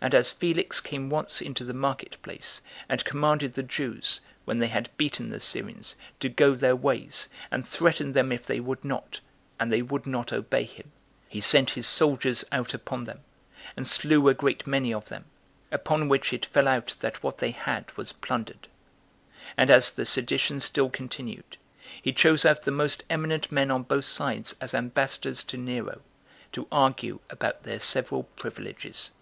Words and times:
And 0.00 0.14
as 0.14 0.30
Felix 0.30 0.80
came 0.82 1.08
once 1.08 1.40
into 1.40 1.64
the 1.64 1.72
market 1.72 2.20
place, 2.20 2.60
and 2.90 3.06
commanded 3.06 3.54
the 3.54 3.62
Jews, 3.62 4.20
when 4.44 4.58
they 4.58 4.66
had 4.66 4.94
beaten 4.98 5.30
the 5.30 5.40
Syrians, 5.40 5.96
to 6.20 6.28
go 6.28 6.54
their 6.54 6.76
ways, 6.76 7.30
and 7.50 7.66
threatened 7.66 8.12
them 8.12 8.30
if 8.30 8.44
they 8.44 8.60
would 8.60 8.84
not, 8.84 9.20
and 9.58 9.72
they 9.72 9.80
would 9.80 10.06
not 10.06 10.30
obey 10.30 10.64
him, 10.64 10.92
he 11.26 11.40
sent 11.40 11.70
his 11.70 11.86
soldiers 11.86 12.44
out 12.52 12.74
upon 12.74 13.04
them, 13.04 13.20
and 13.78 13.88
slew 13.88 14.28
a 14.28 14.34
great 14.34 14.66
many 14.66 14.92
of 14.92 15.06
them, 15.08 15.24
upon 15.72 16.10
which 16.10 16.34
it 16.34 16.44
fell 16.44 16.68
out 16.68 16.96
that 17.00 17.22
what 17.22 17.38
they 17.38 17.52
had 17.52 17.90
was 17.96 18.12
plundered. 18.12 18.68
And 19.56 19.70
as 19.70 19.90
the 19.90 20.04
sedition 20.04 20.60
still 20.60 20.90
continued, 20.90 21.56
he 22.02 22.12
chose 22.12 22.44
out 22.44 22.64
the 22.64 22.70
most 22.70 23.04
eminent 23.08 23.50
men 23.50 23.70
on 23.70 23.84
both 23.84 24.04
sides 24.04 24.54
as 24.60 24.74
ambassadors 24.74 25.42
to 25.44 25.56
Nero, 25.56 26.02
to 26.52 26.68
argue 26.70 27.20
about 27.30 27.62
their 27.62 27.80
several 27.80 28.24
privileges. 28.24 29.12